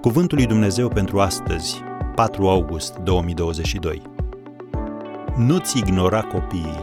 [0.00, 1.80] Cuvântul lui Dumnezeu pentru astăzi,
[2.14, 4.02] 4 august 2022.
[5.36, 6.82] Nu-ți ignora copiii.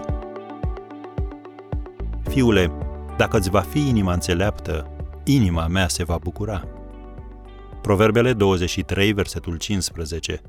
[2.30, 2.72] Fiule,
[3.18, 6.68] dacă îți va fi inima înțeleaptă, inima mea se va bucura.
[7.82, 10.42] Proverbele 23, versetul 15.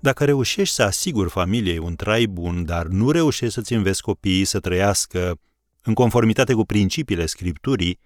[0.00, 4.60] Dacă reușești să asiguri familiei un trai bun, dar nu reușești să-ți înveți copiii să
[4.60, 5.38] trăiască
[5.82, 7.98] în conformitate cu principiile Scripturii,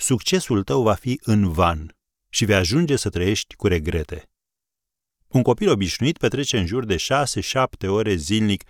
[0.00, 1.96] succesul tău va fi în van
[2.28, 4.30] și vei ajunge să trăiești cu regrete.
[5.28, 8.64] Un copil obișnuit petrece în jur de 6-7 ore zilnic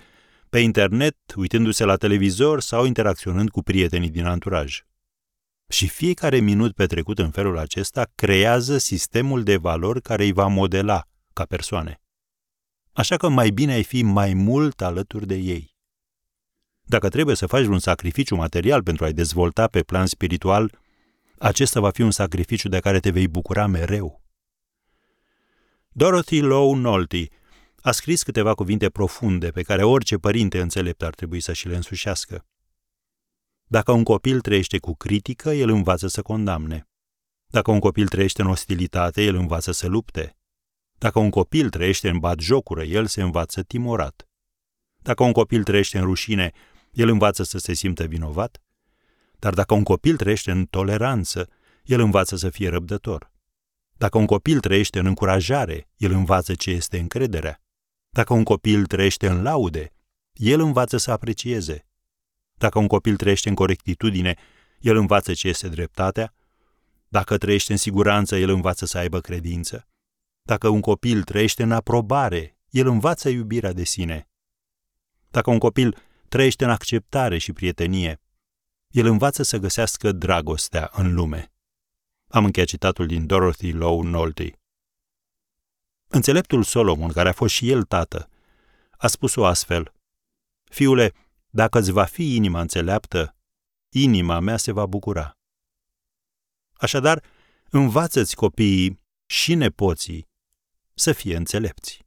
[0.49, 4.83] pe internet, uitându-se la televizor sau interacționând cu prietenii din anturaj.
[5.69, 11.05] Și fiecare minut petrecut în felul acesta creează sistemul de valori care îi va modela
[11.33, 12.01] ca persoane.
[12.93, 15.77] Așa că mai bine ai fi mai mult alături de ei.
[16.83, 20.79] Dacă trebuie să faci un sacrificiu material pentru a-i dezvolta pe plan spiritual,
[21.43, 24.23] acesta va fi un sacrificiu de care te vei bucura mereu.
[25.89, 27.29] Dorothy Lowe Nolte
[27.83, 31.77] a scris câteva cuvinte profunde pe care orice părinte înțelept ar trebui să și le
[31.77, 32.47] însușească.
[33.65, 36.89] Dacă un copil trăiește cu critică, el învață să condamne.
[37.47, 40.37] Dacă un copil trăiește în ostilitate, el învață să lupte.
[40.99, 44.29] Dacă un copil trăiește în bat jocură, el se învață timorat.
[44.97, 46.53] Dacă un copil trăiește în rușine,
[46.93, 48.63] el învață să se simtă vinovat.
[49.41, 51.49] Dar dacă un copil trăiește în toleranță,
[51.85, 53.33] el învață să fie răbdător.
[53.97, 57.63] Dacă un copil trăiește în încurajare, el învață ce este încrederea.
[58.11, 59.93] Dacă un copil trăiește în laude,
[60.33, 61.87] el învață să aprecieze.
[62.59, 64.37] Dacă un copil trăiește în corectitudine,
[64.81, 66.35] el învață ce este dreptatea.
[67.09, 69.89] Dacă trăiește în siguranță, el învață să aibă credință.
[70.43, 74.29] Dacă un copil trăiește în aprobare, el învață iubirea de sine.
[75.31, 75.97] Dacă un copil
[76.29, 78.20] trăiește în acceptare și prietenie,
[78.91, 81.53] el învață să găsească dragostea în lume.
[82.29, 84.59] Am încheiat citatul din Dorothy Lowe Nolte.
[86.07, 88.31] Înțeleptul Solomon, care a fost și el tată,
[88.91, 89.93] a spus-o astfel.
[90.65, 91.13] Fiule,
[91.49, 93.37] dacă îți va fi inima înțeleaptă,
[93.89, 95.39] inima mea se va bucura.
[96.73, 97.25] Așadar,
[97.71, 100.29] învață-ți copiii și nepoții
[100.95, 102.07] să fie înțelepți.